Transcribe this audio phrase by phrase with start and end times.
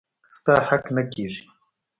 [0.37, 1.43] ستا حق نه کيږي.